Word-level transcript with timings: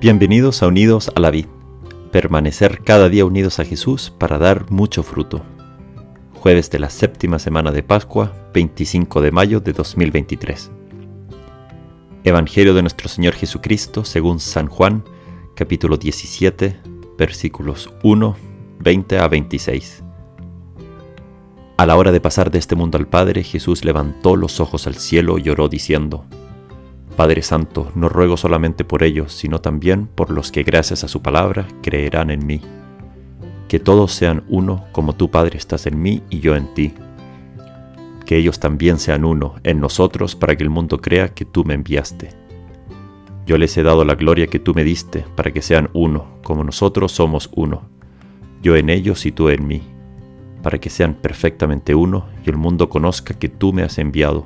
Bienvenidos 0.00 0.62
a 0.62 0.68
Unidos 0.68 1.10
a 1.12 1.18
la 1.18 1.32
Vid. 1.32 1.46
Permanecer 2.12 2.84
cada 2.84 3.08
día 3.08 3.24
unidos 3.24 3.58
a 3.58 3.64
Jesús 3.64 4.12
para 4.16 4.38
dar 4.38 4.70
mucho 4.70 5.02
fruto. 5.02 5.42
Jueves 6.34 6.70
de 6.70 6.78
la 6.78 6.88
séptima 6.88 7.40
semana 7.40 7.72
de 7.72 7.82
Pascua, 7.82 8.32
25 8.54 9.20
de 9.20 9.32
mayo 9.32 9.58
de 9.58 9.72
2023. 9.72 10.70
Evangelio 12.22 12.74
de 12.74 12.82
nuestro 12.82 13.08
Señor 13.08 13.34
Jesucristo 13.34 14.04
según 14.04 14.38
San 14.38 14.68
Juan, 14.68 15.02
capítulo 15.56 15.96
17, 15.96 16.80
versículos 17.18 17.92
1, 18.04 18.36
20 18.78 19.18
a 19.18 19.26
26. 19.26 20.04
A 21.76 21.86
la 21.86 21.96
hora 21.96 22.12
de 22.12 22.20
pasar 22.20 22.52
de 22.52 22.60
este 22.60 22.76
mundo 22.76 22.98
al 22.98 23.08
Padre, 23.08 23.42
Jesús 23.42 23.84
levantó 23.84 24.36
los 24.36 24.60
ojos 24.60 24.86
al 24.86 24.94
cielo 24.94 25.38
y 25.38 25.48
oró 25.48 25.68
diciendo, 25.68 26.24
Padre 27.18 27.42
Santo, 27.42 27.90
no 27.96 28.08
ruego 28.08 28.36
solamente 28.36 28.84
por 28.84 29.02
ellos, 29.02 29.32
sino 29.32 29.60
también 29.60 30.06
por 30.06 30.30
los 30.30 30.52
que 30.52 30.62
gracias 30.62 31.02
a 31.02 31.08
su 31.08 31.20
palabra 31.20 31.66
creerán 31.82 32.30
en 32.30 32.46
mí. 32.46 32.60
Que 33.66 33.80
todos 33.80 34.12
sean 34.12 34.44
uno 34.48 34.84
como 34.92 35.16
tú, 35.16 35.28
Padre, 35.28 35.58
estás 35.58 35.88
en 35.88 36.00
mí 36.00 36.22
y 36.30 36.38
yo 36.38 36.54
en 36.54 36.72
ti. 36.74 36.94
Que 38.24 38.36
ellos 38.36 38.60
también 38.60 39.00
sean 39.00 39.24
uno 39.24 39.56
en 39.64 39.80
nosotros 39.80 40.36
para 40.36 40.54
que 40.54 40.62
el 40.62 40.70
mundo 40.70 41.00
crea 41.00 41.34
que 41.34 41.44
tú 41.44 41.64
me 41.64 41.74
enviaste. 41.74 42.28
Yo 43.46 43.58
les 43.58 43.76
he 43.76 43.82
dado 43.82 44.04
la 44.04 44.14
gloria 44.14 44.46
que 44.46 44.60
tú 44.60 44.72
me 44.72 44.84
diste 44.84 45.24
para 45.34 45.50
que 45.50 45.60
sean 45.60 45.90
uno, 45.94 46.38
como 46.44 46.62
nosotros 46.62 47.10
somos 47.10 47.50
uno. 47.52 47.82
Yo 48.62 48.76
en 48.76 48.90
ellos 48.90 49.26
y 49.26 49.32
tú 49.32 49.48
en 49.48 49.66
mí, 49.66 49.82
para 50.62 50.78
que 50.78 50.88
sean 50.88 51.14
perfectamente 51.14 51.96
uno 51.96 52.28
y 52.46 52.50
el 52.50 52.56
mundo 52.56 52.88
conozca 52.88 53.34
que 53.34 53.48
tú 53.48 53.72
me 53.72 53.82
has 53.82 53.98
enviado 53.98 54.44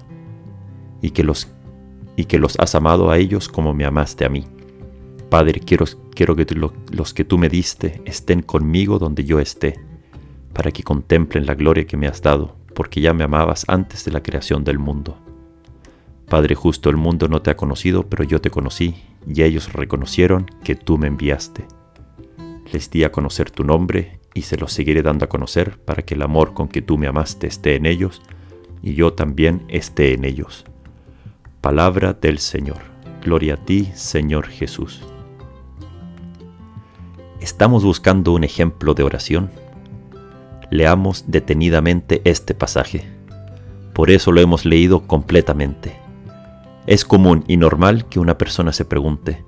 y 1.03 1.11
que 1.11 1.23
los 1.23 1.53
y 2.23 2.25
que 2.25 2.39
los 2.39 2.57
has 2.61 2.77
amado 2.77 3.11
a 3.11 3.19
ellos 3.19 3.49
como 3.49 3.75
me 3.75 3.85
amaste 3.85 4.25
a 4.25 4.29
mí. 4.29 4.45
Padre, 5.29 5.59
quiero, 5.59 5.87
quiero 6.15 6.37
que 6.37 6.47
los 6.55 7.15
que 7.15 7.25
tú 7.25 7.37
me 7.37 7.49
diste 7.49 8.01
estén 8.05 8.43
conmigo 8.43 9.01
donde 9.01 9.25
yo 9.25 9.41
esté, 9.41 9.81
para 10.53 10.71
que 10.71 10.85
contemplen 10.85 11.47
la 11.47 11.57
gloria 11.57 11.85
que 11.85 11.97
me 11.97 12.07
has 12.07 12.23
dado, 12.23 12.55
porque 12.77 13.01
ya 13.01 13.13
me 13.13 13.25
amabas 13.25 13.65
antes 13.67 14.05
de 14.05 14.13
la 14.13 14.23
creación 14.23 14.63
del 14.63 14.79
mundo. 14.79 15.19
Padre 16.29 16.55
justo, 16.55 16.91
el 16.91 16.97
mundo 16.97 17.27
no 17.27 17.43
te 17.43 17.51
ha 17.51 17.57
conocido, 17.57 18.09
pero 18.09 18.23
yo 18.23 18.41
te 18.41 18.51
conocí, 18.51 18.95
y 19.27 19.43
ellos 19.43 19.73
reconocieron 19.73 20.47
que 20.63 20.77
tú 20.77 20.99
me 20.99 21.09
enviaste. 21.09 21.67
Les 22.73 22.89
di 22.89 23.03
a 23.03 23.11
conocer 23.11 23.51
tu 23.51 23.65
nombre, 23.65 24.21
y 24.33 24.43
se 24.43 24.57
los 24.57 24.73
seguiré 24.73 25.03
dando 25.03 25.25
a 25.25 25.29
conocer, 25.29 25.77
para 25.81 26.03
que 26.03 26.15
el 26.15 26.23
amor 26.23 26.55
con 26.55 26.69
que 26.69 26.83
tú 26.83 26.99
me 26.99 27.09
amaste 27.09 27.49
esté 27.49 27.75
en 27.75 27.85
ellos, 27.85 28.23
y 28.81 28.95
yo 28.95 29.13
también 29.13 29.65
esté 29.67 30.15
en 30.15 30.25
ellos 30.25 30.67
Palabra 31.63 32.13
del 32.13 32.41
Señor. 32.41 32.79
Gloria 33.23 33.55
a 33.55 33.57
ti, 33.57 33.93
Señor 33.95 34.49
Jesús. 34.49 35.01
¿Estamos 37.41 37.85
buscando 37.85 38.33
un 38.33 38.43
ejemplo 38.43 38.95
de 38.95 39.05
oración? 39.05 39.49
Leamos 40.73 41.27
detenidamente 41.29 42.21
este 42.25 42.55
pasaje. 42.55 43.09
Por 43.93 44.11
eso 44.11 44.33
lo 44.33 44.41
hemos 44.41 44.65
leído 44.65 45.07
completamente. 45.07 45.97
Es 46.89 47.05
común 47.05 47.45
y 47.47 47.59
normal 47.59 48.09
que 48.09 48.19
una 48.19 48.39
persona 48.39 48.73
se 48.73 48.85
pregunte, 48.85 49.45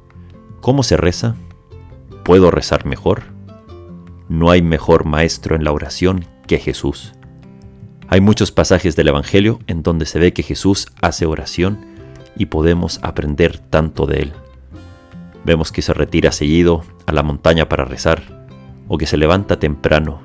¿cómo 0.60 0.84
se 0.84 0.96
reza? 0.96 1.34
¿Puedo 2.24 2.52
rezar 2.52 2.86
mejor? 2.86 3.24
No 4.28 4.52
hay 4.52 4.62
mejor 4.62 5.04
maestro 5.04 5.56
en 5.56 5.64
la 5.64 5.72
oración 5.72 6.26
que 6.46 6.60
Jesús. 6.60 7.12
Hay 8.06 8.20
muchos 8.20 8.52
pasajes 8.52 8.94
del 8.94 9.08
Evangelio 9.08 9.58
en 9.66 9.82
donde 9.82 10.06
se 10.06 10.20
ve 10.20 10.32
que 10.32 10.44
Jesús 10.44 10.86
hace 11.02 11.26
oración 11.26 11.92
y 12.36 12.46
podemos 12.46 12.98
aprender 13.02 13.58
tanto 13.58 14.06
de 14.06 14.18
él. 14.18 14.32
Vemos 15.44 15.72
que 15.72 15.82
se 15.82 15.94
retira 15.94 16.32
seguido 16.32 16.82
a 17.06 17.12
la 17.12 17.22
montaña 17.22 17.68
para 17.68 17.84
rezar, 17.84 18.46
o 18.88 18.98
que 18.98 19.06
se 19.06 19.16
levanta 19.16 19.59
temprano, 19.59 20.20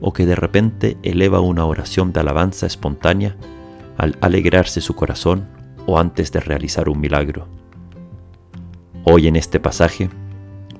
o 0.00 0.12
que 0.12 0.26
de 0.26 0.34
repente 0.34 0.96
eleva 1.02 1.40
una 1.40 1.64
oración 1.64 2.12
de 2.12 2.20
alabanza 2.20 2.66
espontánea 2.66 3.36
al 3.96 4.16
alegrarse 4.20 4.80
su 4.80 4.94
corazón 4.94 5.46
o 5.86 5.98
antes 5.98 6.32
de 6.32 6.40
realizar 6.40 6.88
un 6.88 7.00
milagro. 7.00 7.46
Hoy 9.04 9.28
en 9.28 9.36
este 9.36 9.60
pasaje 9.60 10.08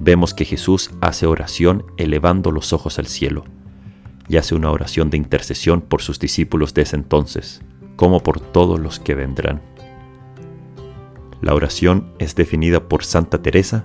vemos 0.00 0.34
que 0.34 0.44
Jesús 0.44 0.90
hace 1.00 1.26
oración 1.26 1.84
elevando 1.96 2.50
los 2.50 2.72
ojos 2.72 2.98
al 2.98 3.06
cielo 3.06 3.44
y 4.28 4.38
hace 4.38 4.54
una 4.54 4.70
oración 4.70 5.10
de 5.10 5.18
intercesión 5.18 5.82
por 5.82 6.00
sus 6.00 6.18
discípulos 6.18 6.72
de 6.72 6.82
ese 6.82 6.96
entonces, 6.96 7.62
como 7.96 8.20
por 8.20 8.40
todos 8.40 8.80
los 8.80 8.98
que 8.98 9.14
vendrán. 9.14 9.60
La 11.44 11.52
oración 11.52 12.06
es 12.18 12.34
definida 12.34 12.88
por 12.88 13.04
Santa 13.04 13.42
Teresa 13.42 13.84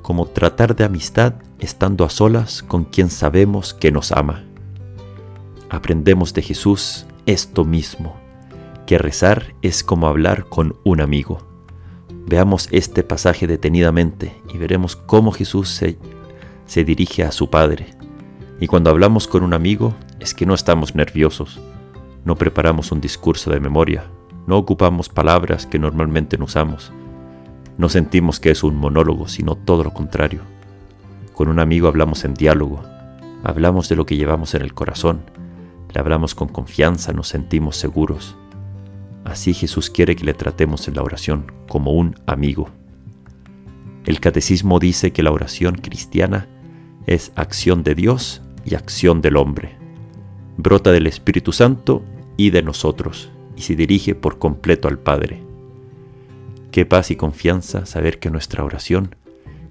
como 0.00 0.24
tratar 0.24 0.74
de 0.74 0.84
amistad 0.84 1.34
estando 1.58 2.06
a 2.06 2.08
solas 2.08 2.62
con 2.62 2.86
quien 2.86 3.10
sabemos 3.10 3.74
que 3.74 3.92
nos 3.92 4.12
ama. 4.12 4.46
Aprendemos 5.68 6.32
de 6.32 6.40
Jesús 6.40 7.04
esto 7.26 7.66
mismo, 7.66 8.16
que 8.86 8.96
rezar 8.96 9.52
es 9.60 9.84
como 9.84 10.06
hablar 10.06 10.46
con 10.48 10.74
un 10.84 11.02
amigo. 11.02 11.46
Veamos 12.24 12.66
este 12.72 13.02
pasaje 13.02 13.46
detenidamente 13.46 14.34
y 14.54 14.56
veremos 14.56 14.96
cómo 14.96 15.32
Jesús 15.32 15.68
se, 15.68 15.98
dirige 16.82 17.24
a 17.24 17.30
su 17.30 17.50
Padre. 17.50 17.88
Y 18.58 18.68
cuando 18.68 18.88
hablamos 18.88 19.28
con 19.28 19.44
un 19.44 19.52
amigo 19.52 19.94
es 20.18 20.32
que 20.32 20.46
no 20.46 20.54
estamos 20.54 20.94
nerviosos, 20.94 21.60
no 22.24 22.36
preparamos 22.36 22.90
un 22.90 23.02
discurso 23.02 23.50
de 23.50 23.60
memoria, 23.60 24.06
no 24.46 24.56
ocupamos 24.56 25.08
palabras 25.08 25.66
que 25.66 25.78
normalmente 25.78 26.38
no 26.38 26.44
usamos. 26.44 26.92
No 27.78 27.88
sentimos 27.88 28.38
que 28.38 28.50
es 28.50 28.62
un 28.62 28.76
monólogo, 28.76 29.26
sino 29.28 29.56
todo 29.56 29.82
lo 29.82 29.92
contrario. 29.92 30.42
Con 31.34 31.48
un 31.48 31.58
amigo 31.58 31.88
hablamos 31.88 32.24
en 32.24 32.34
diálogo, 32.34 32.82
hablamos 33.42 33.88
de 33.88 33.96
lo 33.96 34.06
que 34.06 34.16
llevamos 34.16 34.54
en 34.54 34.62
el 34.62 34.72
corazón, 34.72 35.22
le 35.92 36.00
hablamos 36.00 36.34
con 36.34 36.48
confianza, 36.48 37.12
nos 37.12 37.28
sentimos 37.28 37.76
seguros. 37.76 38.36
Así 39.24 39.52
Jesús 39.52 39.90
quiere 39.90 40.14
que 40.14 40.24
le 40.24 40.34
tratemos 40.34 40.86
en 40.86 40.94
la 40.94 41.02
oración 41.02 41.52
como 41.68 41.92
un 41.92 42.14
amigo. 42.26 42.70
El 44.04 44.20
catecismo 44.20 44.78
dice 44.78 45.12
que 45.12 45.24
la 45.24 45.32
oración 45.32 45.74
cristiana 45.74 46.48
es 47.06 47.32
acción 47.34 47.82
de 47.82 47.96
Dios 47.96 48.42
y 48.64 48.76
acción 48.76 49.20
del 49.20 49.36
hombre. 49.36 49.76
Brota 50.56 50.92
del 50.92 51.08
Espíritu 51.08 51.52
Santo 51.52 52.02
y 52.36 52.50
de 52.50 52.62
nosotros 52.62 53.30
y 53.56 53.62
se 53.62 53.74
dirige 53.74 54.14
por 54.14 54.38
completo 54.38 54.88
al 54.88 54.98
Padre. 54.98 55.42
Qué 56.70 56.84
paz 56.84 57.10
y 57.10 57.16
confianza 57.16 57.86
saber 57.86 58.18
que 58.18 58.30
nuestra 58.30 58.62
oración 58.64 59.16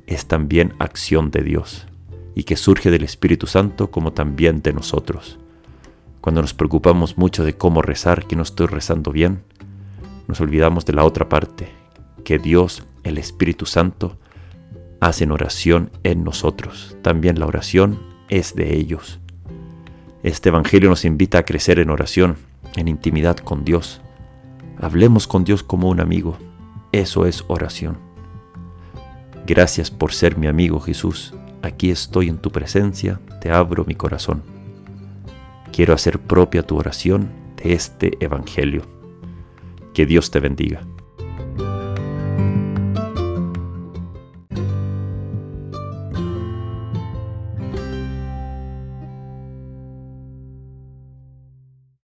es 0.07 0.25
también 0.25 0.73
acción 0.79 1.31
de 1.31 1.43
Dios 1.43 1.87
y 2.33 2.43
que 2.43 2.57
surge 2.57 2.91
del 2.91 3.03
Espíritu 3.03 3.47
Santo 3.47 3.91
como 3.91 4.13
también 4.13 4.61
de 4.61 4.73
nosotros. 4.73 5.39
Cuando 6.19 6.41
nos 6.41 6.53
preocupamos 6.53 7.17
mucho 7.17 7.45
de 7.45 7.55
cómo 7.55 7.81
rezar, 7.81 8.25
que 8.25 8.35
no 8.35 8.43
estoy 8.43 8.67
rezando 8.67 9.11
bien, 9.11 9.43
nos 10.27 10.41
olvidamos 10.41 10.85
de 10.85 10.93
la 10.93 11.05
otra 11.05 11.29
parte, 11.29 11.69
que 12.23 12.39
Dios, 12.39 12.83
el 13.03 13.19
Espíritu 13.19 13.65
Santo, 13.65 14.17
hacen 14.99 15.31
oración 15.31 15.91
en 16.03 16.23
nosotros. 16.23 16.97
También 17.03 17.39
la 17.39 17.45
oración 17.45 17.99
es 18.29 18.55
de 18.55 18.75
ellos. 18.75 19.19
Este 20.23 20.49
Evangelio 20.49 20.89
nos 20.89 21.05
invita 21.05 21.37
a 21.37 21.45
crecer 21.45 21.77
en 21.77 21.91
oración, 21.91 22.37
en 22.75 22.87
intimidad 22.87 23.37
con 23.37 23.63
Dios. 23.63 24.01
Hablemos 24.77 25.27
con 25.27 25.43
Dios 25.43 25.63
como 25.63 25.89
un 25.89 25.99
amigo. 25.99 26.37
Eso 26.91 27.25
es 27.25 27.43
oración. 27.47 27.97
Gracias 29.47 29.91
por 29.91 30.13
ser 30.13 30.37
mi 30.37 30.47
amigo 30.47 30.79
Jesús. 30.79 31.33
Aquí 31.61 31.91
estoy 31.91 32.29
en 32.29 32.37
tu 32.37 32.51
presencia, 32.51 33.19
te 33.41 33.51
abro 33.51 33.85
mi 33.85 33.95
corazón. 33.95 34.43
Quiero 35.71 35.93
hacer 35.93 36.19
propia 36.19 36.63
tu 36.63 36.77
oración 36.77 37.29
de 37.57 37.73
este 37.73 38.17
Evangelio. 38.19 38.83
Que 39.93 40.05
Dios 40.05 40.31
te 40.31 40.39
bendiga. 40.39 40.81